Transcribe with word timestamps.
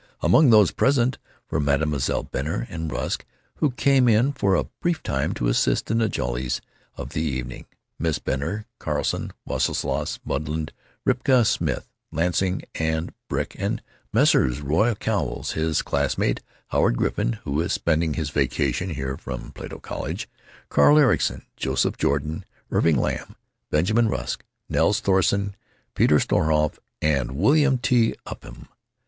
Among 0.23 0.49
those 0.49 0.71
present 0.71 1.19
were 1.51 1.59
Mesdames 1.59 2.09
Benner 2.31 2.65
and 2.71 2.91
Rusk, 2.91 3.23
who 3.57 3.69
came 3.69 4.07
in 4.09 4.33
for 4.33 4.55
a 4.55 4.63
brief 4.81 5.03
time 5.03 5.31
to 5.35 5.47
assist 5.47 5.91
in 5.91 5.99
the 5.99 6.09
jollities 6.09 6.59
of 6.97 7.09
the 7.09 7.21
evening, 7.21 7.67
Misses 7.99 8.17
Benner, 8.17 8.65
Carson, 8.79 9.31
Wesselius, 9.45 10.17
Madlund, 10.25 10.71
Ripka, 11.05 11.45
Smith, 11.45 11.87
Lansing, 12.11 12.63
and 12.73 13.13
Brick; 13.29 13.55
and 13.59 13.83
Messrs. 14.11 14.59
Ray 14.59 14.95
Cowles, 14.99 15.51
his 15.51 15.83
classmate 15.83 16.41
Howard 16.69 16.97
Griffin, 16.97 17.33
who 17.43 17.61
is 17.61 17.71
spending 17.71 18.15
his 18.15 18.31
vacation 18.31 18.89
here 18.95 19.15
from 19.17 19.51
Plato 19.51 19.77
College, 19.77 20.27
Carl 20.69 20.97
Ericson, 20.97 21.45
Joseph 21.55 21.97
Jordan, 21.97 22.43
Irving 22.71 22.97
Lamb, 22.97 23.35
Benjamin 23.69 24.07
Rusk, 24.09 24.43
Nels 24.67 24.99
Thorsten, 24.99 25.55
Peter 25.93 26.15
Schoenhof, 26.17 26.79
and 27.03 27.33
William 27.35 27.77
T. 27.77 28.15
Upham. 28.25 28.67